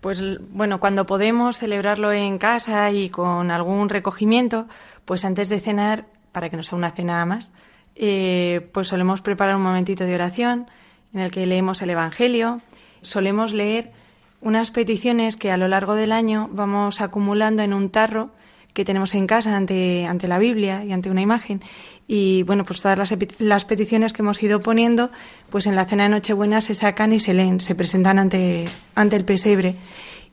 [0.00, 4.68] Pues bueno, cuando podemos celebrarlo en casa y con algún recogimiento,
[5.04, 7.50] pues antes de cenar, para que no sea una cena más,
[7.96, 10.68] eh, pues solemos preparar un momentito de oración
[11.12, 12.60] en el que leemos el Evangelio,
[13.02, 13.90] solemos leer
[14.40, 18.30] unas peticiones que a lo largo del año vamos acumulando en un tarro
[18.72, 21.60] que tenemos en casa ante, ante la Biblia y ante una imagen.
[22.10, 25.10] Y bueno, pues todas las, las, peticiones que hemos ido poniendo,
[25.50, 28.64] pues en la cena de Nochebuena se sacan y se leen, se presentan ante,
[28.94, 29.76] ante el pesebre.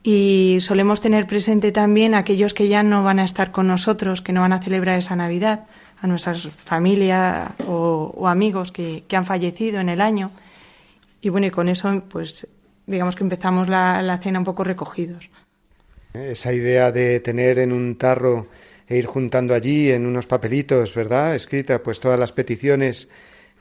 [0.01, 4.31] Y solemos tener presente también aquellos que ya no van a estar con nosotros, que
[4.31, 5.65] no van a celebrar esa Navidad
[6.01, 10.31] a nuestras familias o, amigos que, han fallecido en el año.
[11.21, 12.47] Y bueno, y con eso, pues
[12.85, 15.29] digamos que empezamos la, cena un poco recogidos.
[16.13, 18.47] Esa idea de tener en un tarro
[18.87, 21.35] e ir juntando allí en unos papelitos, ¿verdad?
[21.35, 23.09] Escritas, pues todas las peticiones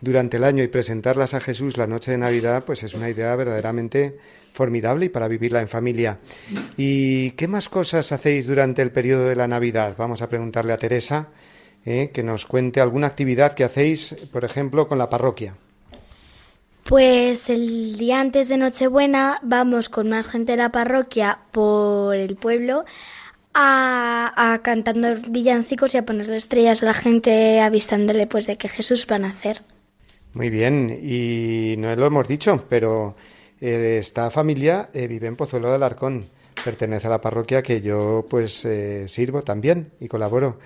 [0.01, 3.35] durante el año y presentarlas a Jesús la noche de Navidad, pues es una idea
[3.37, 4.19] verdaderamente
[4.53, 6.19] formidable y para vivirla en familia.
[6.77, 9.97] ¿Y qué más cosas hacéis durante el periodo de la Navidad?
[9.99, 11.29] Vamos a preguntarle a Teresa,
[11.85, 12.11] ¿eh?
[12.13, 15.57] que nos cuente alguna actividad que hacéis, por ejemplo, con la parroquia.
[16.85, 22.37] Pues el día antes de Nochebuena vamos con más gente de la parroquia por el
[22.37, 22.85] pueblo
[23.55, 29.07] a, cantando villancicos y a ponerle estrellas a la gente avistándole pues de que Jesús
[29.11, 29.63] va a nacer.
[30.33, 33.15] Muy bien, y no lo hemos dicho, pero
[33.61, 36.29] eh, esta familia eh, vive en Pozuelo de Alarcón.
[36.65, 40.59] pertenece a la parroquia que yo pues eh, sirvo también y colaboro.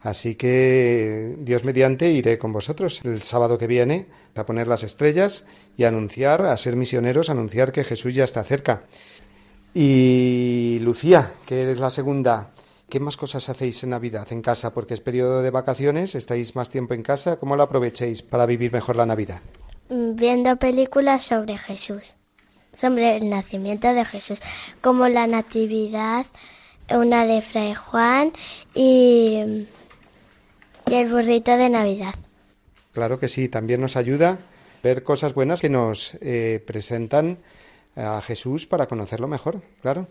[0.00, 5.44] Así que Dios mediante iré con vosotros el sábado que viene a poner las estrellas
[5.76, 8.84] y anunciar, a ser misioneros, anunciar que Jesús ya está cerca.
[9.74, 12.50] Y Lucía, que es la segunda,
[12.88, 14.72] ¿qué más cosas hacéis en Navidad en casa?
[14.72, 18.72] Porque es periodo de vacaciones, estáis más tiempo en casa, ¿cómo lo aprovechéis para vivir
[18.72, 19.40] mejor la Navidad?
[19.88, 22.02] Viendo películas sobre Jesús,
[22.76, 24.40] sobre el nacimiento de Jesús,
[24.80, 26.26] como la Natividad,
[26.90, 28.32] una de Fray Juan
[28.74, 29.66] y
[30.90, 32.14] y el burrito de Navidad.
[32.92, 34.38] Claro que sí, también nos ayuda
[34.82, 37.38] ver cosas buenas que nos eh, presentan
[37.98, 40.08] a Jesús para conocerlo mejor, claro.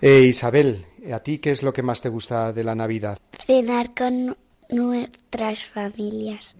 [0.00, 3.18] Eh, Isabel, ¿a ti qué es lo que más te gusta de la Navidad?
[3.46, 4.36] Cenar con
[4.68, 6.54] nuestras familias.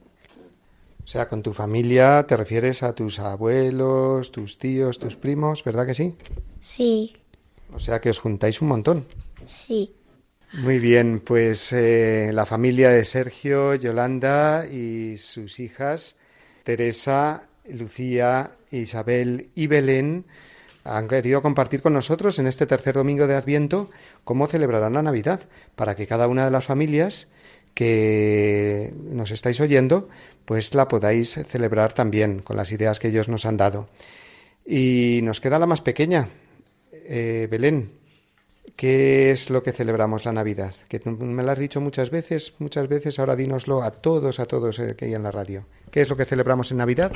[1.05, 5.87] O sea, con tu familia te refieres a tus abuelos, tus tíos, tus primos, ¿verdad
[5.87, 6.15] que sí?
[6.61, 7.15] Sí.
[7.73, 9.07] O sea que os juntáis un montón.
[9.47, 9.95] Sí.
[10.55, 16.17] Muy bien, pues eh, la familia de Sergio, Yolanda y sus hijas,
[16.65, 20.25] Teresa, Lucía, Isabel y Belén,
[20.85, 23.91] han querido compartir con nosotros en este tercer domingo de Adviento
[24.25, 25.41] cómo celebrarán la Navidad,
[25.75, 27.29] para que cada una de las familias
[27.75, 30.09] que nos estáis oyendo,
[30.45, 33.89] pues la podáis celebrar también con las ideas que ellos nos han dado.
[34.65, 36.29] Y nos queda la más pequeña,
[36.93, 37.91] eh, Belén.
[38.77, 40.75] ¿Qué es lo que celebramos la Navidad?
[40.89, 44.79] Que me lo has dicho muchas veces, muchas veces, ahora dínoslo a todos, a todos
[44.79, 45.67] eh, que hay en la radio.
[45.91, 47.11] ¿Qué es lo que celebramos en Navidad?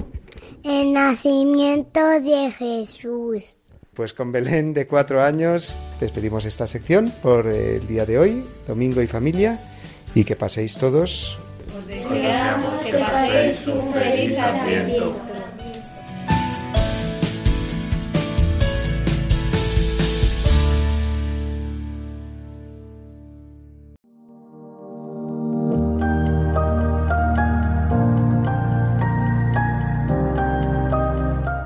[0.63, 3.59] El nacimiento de Jesús.
[3.93, 9.03] Pues con Belén de cuatro años despedimos esta sección por el día de hoy, domingo
[9.03, 9.59] y familia,
[10.15, 11.39] y que paséis todos.
[11.79, 15.15] Os deseamos que paséis un feliz adviento.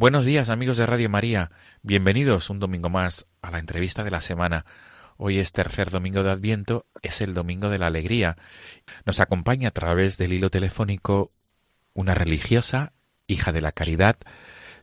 [0.00, 1.50] Buenos días amigos de Radio María,
[1.82, 4.64] bienvenidos un domingo más a la entrevista de la semana.
[5.16, 8.36] Hoy es tercer domingo de Adviento, es el domingo de la alegría.
[9.06, 11.32] Nos acompaña a través del hilo telefónico
[11.94, 12.92] una religiosa,
[13.26, 14.18] hija de la caridad,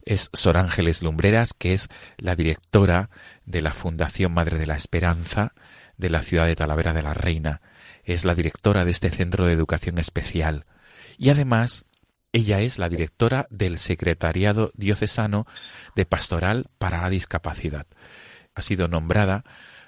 [0.04, 1.88] es Sor Ángeles Lumbreras, que es
[2.18, 3.10] la directora
[3.46, 5.54] de la Fundación Madre de la Esperanza
[5.96, 7.62] de la ciudad de Talavera de la Reina.
[8.04, 10.66] Es la directora de este centro de educación especial.
[11.18, 11.86] Y además
[12.36, 15.48] ella es la directora del Secretariado Diocesano
[15.96, 17.88] de Pastoral para la Discapacidad.
[18.56, 19.46] ha sido nombrada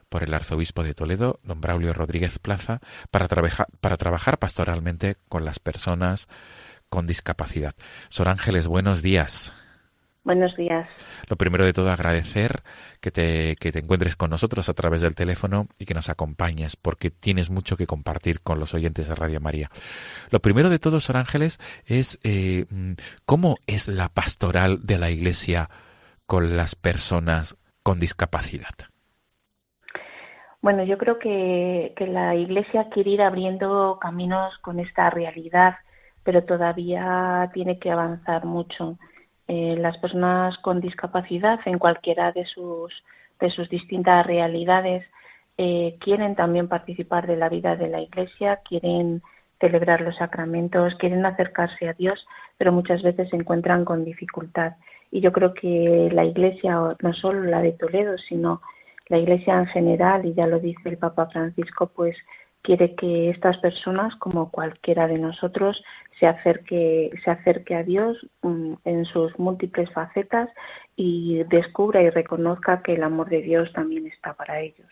[0.08, 2.80] por el arzobispo de Toledo, don Braulio Rodríguez Plaza,
[3.12, 6.30] para, trabajar pastoralmente con las personas
[6.88, 7.76] con discapacidad.
[8.08, 9.52] Sor Ángeles, buenos días.
[10.28, 10.90] Buenos días.
[11.30, 12.62] Lo primero de todo, agradecer
[13.00, 16.76] que te, que te encuentres con nosotros a través del teléfono y que nos acompañes,
[16.76, 19.70] porque tienes mucho que compartir con los oyentes de Radio María.
[20.30, 22.66] Lo primero de todo, Sor Ángeles, es eh,
[23.26, 25.70] cómo es la pastoral de la Iglesia
[26.26, 28.76] con las personas con discapacidad.
[30.62, 35.78] Bueno, yo creo que, que la Iglesia quiere ir abriendo caminos con esta realidad,
[36.24, 38.98] pero todavía tiene que avanzar mucho
[39.48, 42.94] eh, las personas con discapacidad en cualquiera de sus,
[43.40, 45.06] de sus distintas realidades
[45.58, 49.24] eh, quieren también participar de la vida de la Iglesia, quieren
[49.60, 52.28] celebrar los sacramentos, quieren acercarse a Dios,
[52.58, 54.74] pero muchas veces se encuentran con dificultad.
[55.12, 58.62] Y yo creo que la Iglesia, no solo la de Toledo, sino
[59.08, 62.16] la Iglesia en general, y ya lo dice el Papa Francisco, pues
[62.62, 65.84] quiere que estas personas, como cualquiera de nosotros,
[66.20, 70.50] se acerque, se acerque a Dios mm, en sus múltiples facetas
[70.96, 74.88] y descubra y reconozca que el amor de Dios también está para ellos.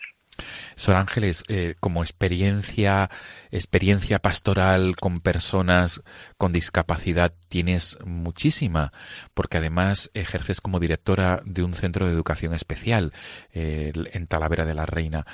[0.76, 3.10] Sor Ángeles, eh, como experiencia,
[3.50, 6.02] experiencia pastoral con personas
[6.38, 8.92] con discapacidad tienes muchísima,
[9.34, 13.12] porque además ejerces como directora de un centro de educación especial
[13.52, 15.24] en Talavera de la Reina.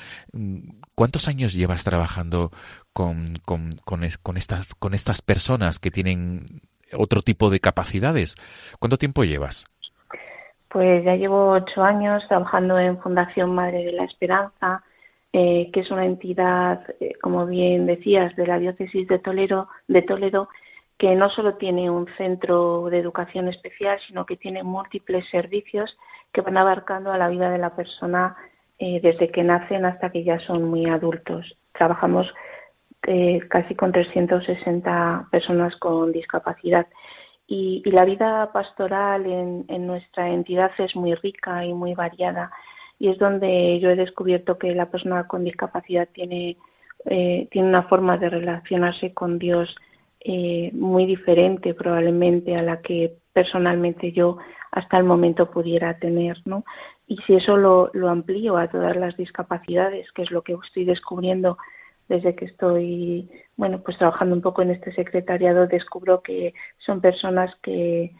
[0.95, 2.51] ¿Cuántos años llevas trabajando
[2.93, 3.25] con,
[4.35, 6.47] estas, con estas personas que tienen
[6.97, 8.37] otro tipo de capacidades?
[8.79, 9.67] ¿Cuánto tiempo llevas?
[10.69, 14.83] Pues ya llevo ocho años trabajando en Fundación Madre de la Esperanza,
[15.35, 20.03] eh, que es una entidad, eh, como bien decías, de la diócesis de Toledo, de
[20.03, 20.51] Toledo,
[20.99, 25.97] que no solo tiene un centro de educación especial, sino que tiene múltiples servicios
[26.33, 28.37] que van abarcando a la vida de la persona
[28.79, 31.57] eh, desde que nacen hasta que ya son muy adultos.
[31.73, 32.27] Trabajamos
[33.49, 36.87] casi con 360 personas con discapacidad.
[37.49, 42.53] Y, la vida pastoral en nuestra entidad es muy rica y muy variada
[43.03, 46.57] y es donde yo he descubierto que la persona con discapacidad tiene,
[47.07, 49.75] eh, tiene una forma de relacionarse con Dios
[50.21, 54.39] eh, muy diferente probablemente a la que personalmente yo
[54.71, 56.65] hasta el momento pudiera tener, ¿no?
[57.09, 60.85] Y si eso lo, lo amplío a todas las discapacidades, que es lo que estoy
[60.85, 61.59] descubriendo
[62.09, 67.53] desde que estoy, bueno, pues trabajando un poco en este secretariado, descubro que son personas
[67.63, 68.13] que,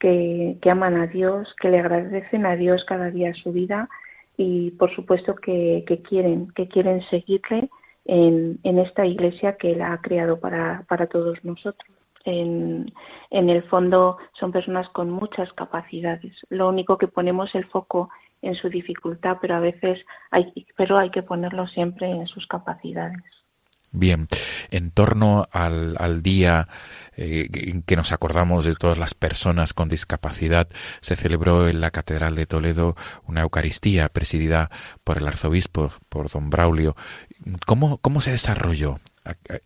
[0.00, 3.88] que, que aman a Dios, que le agradecen a Dios cada día su vida
[4.36, 7.70] y por supuesto que, quieren, que quieren seguirle
[8.04, 11.90] en, esta iglesia que él ha creado para, para todos nosotros.
[12.24, 12.92] En,
[13.30, 16.34] en, el fondo son personas con muchas capacidades.
[16.48, 18.10] Lo único que ponemos el foco
[18.42, 23.22] en su dificultad, pero a veces hay, pero hay que ponerlo siempre en sus capacidades.
[23.98, 24.26] Bien,
[24.70, 26.68] en torno al, al día
[27.16, 30.68] eh, en que nos acordamos de todas las personas con discapacidad,
[31.00, 32.94] se celebró en la Catedral de Toledo
[33.26, 34.68] una Eucaristía presidida
[35.02, 36.94] por el arzobispo, por don Braulio.
[37.66, 38.96] ¿Cómo, cómo se desarrolló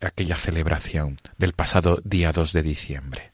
[0.00, 3.32] aquella celebración del pasado día 2 de diciembre?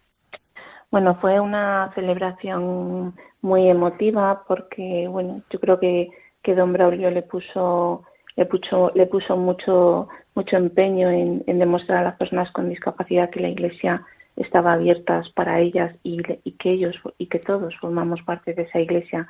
[0.90, 6.08] Bueno, fue una celebración muy emotiva porque, bueno, yo creo que,
[6.42, 8.04] que don Braulio le puso
[8.36, 13.40] le puso, le puso mucho, mucho empeño en, demostrar a las personas con discapacidad que
[13.40, 14.04] la Iglesia
[14.36, 19.26] estaba abierta para ellas y, que ellos y que todos formamos parte de esa Iglesia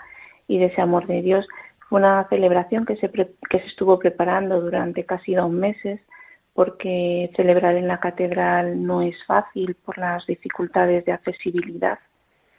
[0.48, 1.46] y de ese amor de Dios.
[1.88, 6.00] Fue una celebración que se, que se estuvo preparando durante casi dos meses
[6.52, 11.98] porque celebrar en la catedral no es fácil por las dificultades de accesibilidad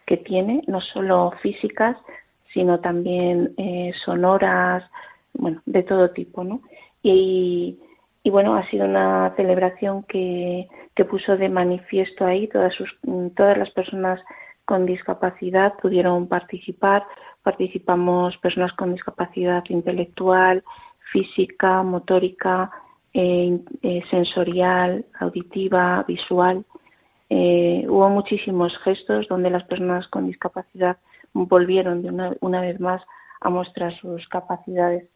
[0.05, 1.97] que tiene, no solo físicas,
[2.53, 4.83] sino también eh, sonoras,
[5.37, 6.61] bueno, de todo tipo, ¿no?
[7.01, 7.79] Y,
[8.23, 12.89] y bueno, ha sido una celebración que, que puso de manifiesto ahí todas, sus,
[13.35, 14.19] todas las personas
[14.65, 17.05] con discapacidad pudieron participar.
[17.41, 20.63] Participamos personas con discapacidad intelectual,
[21.13, 22.69] física, motórica,
[23.13, 26.65] eh, eh, sensorial, auditiva, visual.
[27.29, 30.97] Eh, hubo muchísimos gestos donde las personas con discapacidad
[31.33, 33.01] volvieron de una, una vez más
[33.39, 35.07] a mostrar sus capacidades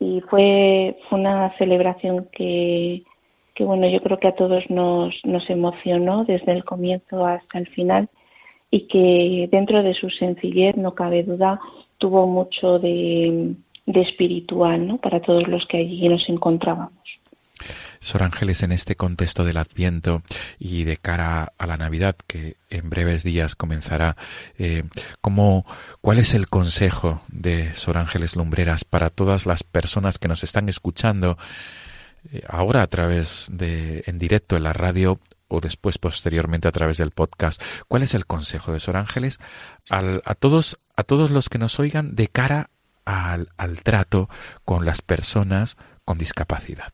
[0.00, 3.04] y fue, una celebración que,
[3.54, 7.68] que, bueno, yo creo que a todos nos, nos emocionó desde el comienzo hasta el
[7.68, 8.08] final
[8.70, 11.60] y que dentro de su sencillez, no cabe duda,
[11.98, 14.96] tuvo mucho de, de espiritual ¿no?
[14.96, 17.19] para todos los que allí nos encontrábamos.
[18.00, 20.22] Sor Ángeles, en este contexto del Adviento
[20.58, 24.16] y de cara a la Navidad, que en breves días comenzará,
[24.58, 24.84] eh,
[26.00, 30.68] ¿cuál es el consejo de Sor Ángeles Lumbreras para todas las personas que nos están
[30.70, 31.36] escuchando
[32.32, 36.96] eh, ahora a través de, en directo en la radio o después posteriormente a través
[36.96, 37.60] del podcast?
[37.86, 39.38] ¿Cuál es el consejo de Sor Ángeles
[39.90, 42.70] a todos, a todos los que nos oigan de cara
[43.04, 44.30] al, al trato
[44.64, 46.92] con las personas con discapacidad?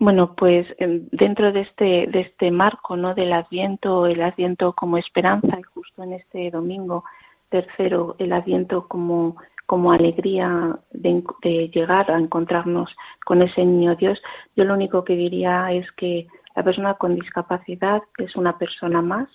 [0.00, 3.14] Bueno, pues em, dentro de este, de este marco ¿no?
[3.14, 7.04] del Adviento, el Adviento como esperanza, y justo en este domingo
[7.48, 9.36] tercero, el Adviento como,
[9.66, 12.94] como alegría de, de llegar a encontrarnos
[13.24, 14.22] con ese niño Dios,
[14.54, 19.28] yo lo único que diría es que la persona con discapacidad es una persona más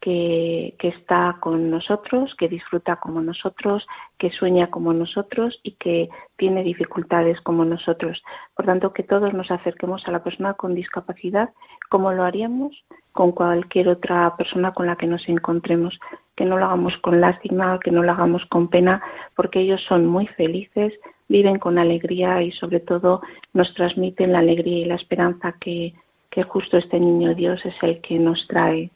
[0.00, 3.86] que, está con nosotros, que disfruta como nosotros,
[4.18, 8.22] que sueña como nosotros y que tiene dificultades como nosotros.
[8.54, 11.50] Por tanto, que todos nos acerquemos a la persona con discapacidad
[11.88, 15.98] como lo haríamos con cualquier otra persona con la que nos encontremos,
[16.36, 19.02] que no lo hagamos con lástima, que no lo hagamos con pena,
[19.34, 20.92] porque ellos son muy felices,
[21.28, 23.20] viven con alegría y sobre todo
[23.54, 25.94] nos transmiten la alegría y la esperanza que,
[26.30, 28.92] que justo este niño Dios es el que nos trae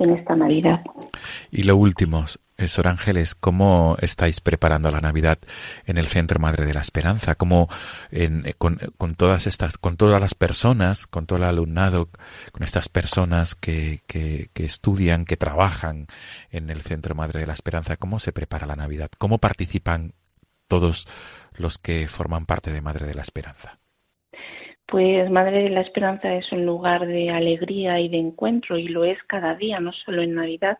[0.00, 0.82] en esta Navidad.
[1.50, 2.24] Y lo último,
[2.56, 5.38] eh, Sor Ángeles, ¿cómo estáis preparando la Navidad
[5.84, 7.34] en el Centro Madre de la Esperanza?
[7.34, 7.68] ¿Cómo
[8.10, 12.08] en, eh, con, con, todas estas, con todas las personas, con todo el alumnado,
[12.52, 14.00] con estas personas que
[14.54, 16.06] estudian, que trabajan
[16.50, 19.10] en el Centro Madre de la Esperanza, cómo se prepara la Navidad?
[19.18, 20.14] ¿Cómo participan
[20.66, 21.06] todos
[21.54, 23.79] los que forman parte de Madre de la Esperanza?
[24.90, 29.04] Pues Madre de la Esperanza es un lugar de alegría y de encuentro y lo
[29.04, 30.78] es cada día, no solo en Navidad,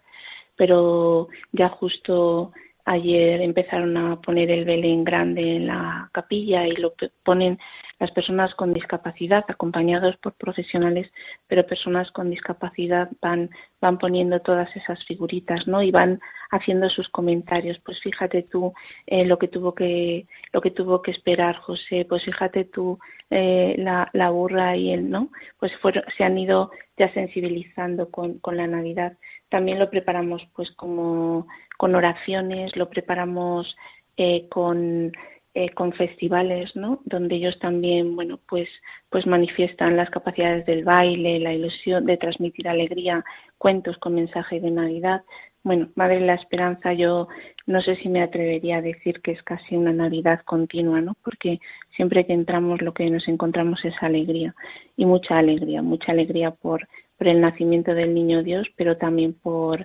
[0.56, 2.50] pero ya justo
[2.84, 6.92] ayer empezaron a poner el Belén grande en la capilla y lo
[7.22, 7.60] ponen
[8.00, 11.12] las personas con discapacidad acompañados por profesionales,
[11.46, 15.82] pero personas con discapacidad van van poniendo todas esas figuritas, ¿no?
[15.82, 16.20] Y van
[16.50, 17.78] haciendo sus comentarios.
[17.84, 18.72] Pues fíjate tú
[19.06, 22.06] eh, lo que tuvo que lo que tuvo que esperar José.
[22.08, 22.98] Pues fíjate tú
[23.28, 25.28] eh, la, la burra y él, ¿no?
[25.58, 29.18] Pues fueron, se han ido ya sensibilizando con, con la Navidad.
[29.50, 31.46] También lo preparamos pues como
[31.76, 33.76] con oraciones, lo preparamos
[34.16, 35.12] eh, con
[35.52, 37.00] eh, con festivales, ¿no?
[37.04, 38.68] Donde ellos también, bueno, pues,
[39.08, 43.24] pues manifiestan las capacidades del baile, la ilusión de transmitir alegría,
[43.58, 45.22] cuentos con mensaje de Navidad.
[45.64, 47.26] Bueno, Madre la Esperanza, yo
[47.66, 51.16] no sé si me atrevería a decir que es casi una Navidad continua, ¿no?
[51.24, 51.58] Porque
[51.96, 54.54] siempre que entramos lo que nos encontramos es alegría
[54.96, 56.86] y mucha alegría, mucha alegría por,
[57.18, 59.84] por el nacimiento del Niño Dios, pero también por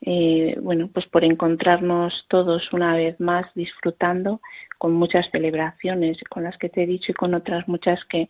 [0.00, 4.40] eh, bueno, pues por encontrarnos todos una vez más disfrutando
[4.78, 8.28] con muchas celebraciones, con las que te he dicho y con otras muchas que,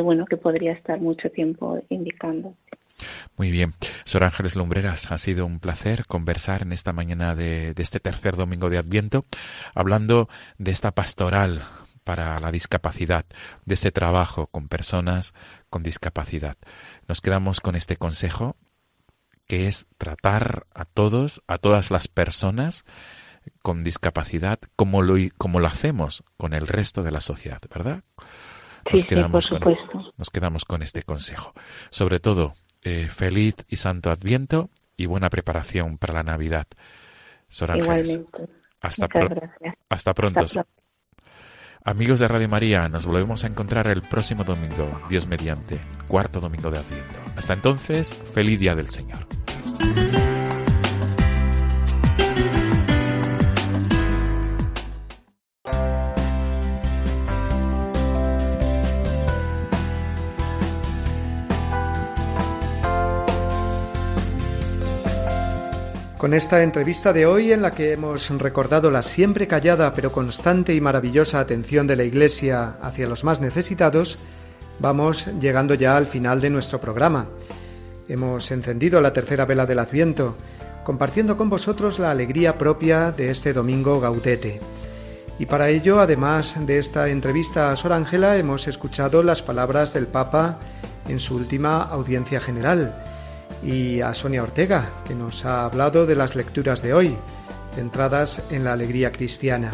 [0.00, 2.54] bueno, que podría estar mucho tiempo indicando.
[3.36, 3.74] Muy bien.
[4.04, 8.70] Sor Ángeles Lumbreras, ha sido un placer conversar en esta mañana de, este tercer domingo
[8.70, 9.24] de Adviento,
[9.74, 11.62] hablando de esta pastoral
[12.04, 13.26] para la discapacidad,
[13.64, 15.34] de este trabajo con personas
[15.68, 16.56] con discapacidad.
[17.06, 18.56] Nos quedamos con este consejo
[19.52, 22.86] que es tratar a todos, a todas las personas
[23.60, 28.02] con discapacidad como lo, como lo hacemos con el resto de la sociedad, ¿verdad?
[28.90, 29.60] Nos, quedamos con,
[30.16, 31.52] nos quedamos con este consejo.
[31.90, 36.66] Sobre todo, eh, feliz y santo adviento y buena preparación para la Navidad.
[37.50, 38.22] Sor Ángeles.
[38.80, 39.06] Hasta,
[39.90, 40.46] hasta pronto.
[41.84, 45.78] Amigos de Radio María, nos volvemos a encontrar el próximo domingo, Dios mediante,
[46.08, 47.20] cuarto domingo de Adviento.
[47.36, 49.41] Hasta entonces, feliz día del Señor.
[66.22, 70.72] Con esta entrevista de hoy en la que hemos recordado la siempre callada pero constante
[70.72, 74.20] y maravillosa atención de la Iglesia hacia los más necesitados,
[74.78, 77.26] vamos llegando ya al final de nuestro programa.
[78.08, 80.36] Hemos encendido la tercera vela del Adviento,
[80.84, 84.60] compartiendo con vosotros la alegría propia de este domingo gaudete.
[85.40, 90.06] Y para ello, además de esta entrevista a Sor Ángela, hemos escuchado las palabras del
[90.06, 90.60] Papa
[91.08, 93.11] en su última audiencia general
[93.62, 97.16] y a Sonia Ortega, que nos ha hablado de las lecturas de hoy,
[97.74, 99.72] centradas en la alegría cristiana.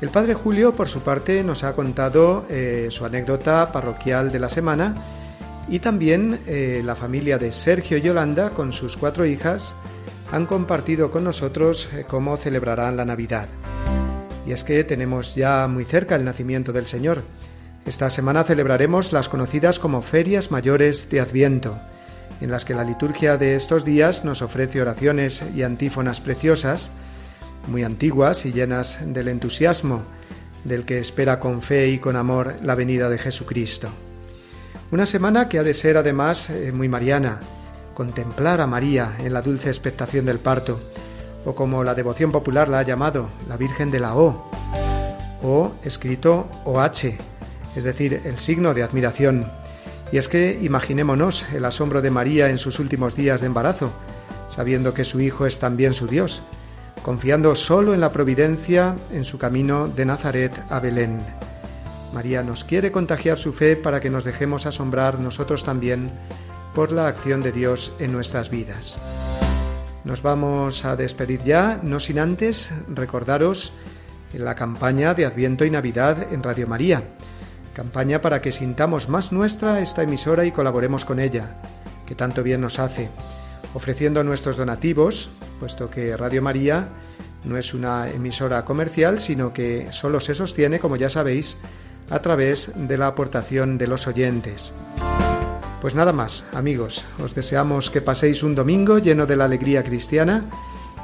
[0.00, 4.48] El Padre Julio, por su parte, nos ha contado eh, su anécdota parroquial de la
[4.48, 4.94] semana
[5.68, 9.74] y también eh, la familia de Sergio y Yolanda, con sus cuatro hijas,
[10.30, 13.48] han compartido con nosotros eh, cómo celebrarán la Navidad.
[14.46, 17.22] Y es que tenemos ya muy cerca el nacimiento del Señor.
[17.84, 21.78] Esta semana celebraremos las conocidas como ferias mayores de Adviento,
[22.40, 26.90] en las que la liturgia de estos días nos ofrece oraciones y antífonas preciosas,
[27.66, 30.04] muy antiguas y llenas del entusiasmo
[30.64, 33.88] del que espera con fe y con amor la venida de Jesucristo.
[34.90, 37.40] Una semana que ha de ser además eh, muy mariana,
[37.94, 40.80] contemplar a María en la dulce expectación del parto,
[41.44, 44.50] o como la devoción popular la ha llamado, la Virgen de la O,
[45.42, 47.16] o escrito OH,
[47.76, 49.50] es decir, el signo de admiración.
[50.10, 53.92] Y es que imaginémonos el asombro de María en sus últimos días de embarazo,
[54.48, 56.42] sabiendo que su Hijo es también su Dios,
[57.02, 61.20] confiando solo en la providencia en su camino de Nazaret a Belén.
[62.12, 66.10] María nos quiere contagiar su fe para que nos dejemos asombrar nosotros también
[66.74, 68.98] por la acción de Dios en nuestras vidas.
[70.04, 73.74] Nos vamos a despedir ya, no sin antes recordaros
[74.32, 77.02] la campaña de Adviento y Navidad en Radio María,
[77.78, 81.54] campaña para que sintamos más nuestra esta emisora y colaboremos con ella,
[82.06, 83.08] que tanto bien nos hace,
[83.72, 86.88] ofreciendo nuestros donativos, puesto que Radio María
[87.44, 91.56] no es una emisora comercial, sino que solo se sostiene, como ya sabéis,
[92.10, 94.74] a través de la aportación de los oyentes.
[95.80, 100.46] Pues nada más, amigos, os deseamos que paséis un domingo lleno de la alegría cristiana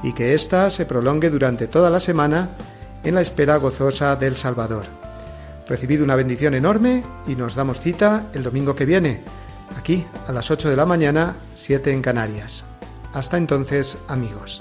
[0.02, 2.56] y que ésta se prolongue durante toda la semana
[3.04, 5.04] en la espera gozosa del Salvador.
[5.66, 9.22] Recibid una bendición enorme y nos damos cita el domingo que viene,
[9.76, 12.64] aquí a las 8 de la mañana, 7 en Canarias.
[13.14, 14.60] Hasta entonces, amigos.